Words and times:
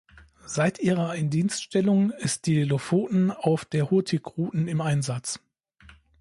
Seit 0.47 0.79
ihrer 0.79 1.13
Indienststellung 1.13 2.09
ist 2.09 2.47
die 2.47 2.63
"Lofoten" 2.63 3.29
auf 3.29 3.65
der 3.65 3.91
Hurtigruten 3.91 4.67
im 4.67 4.81
Einsatz. 4.81 5.39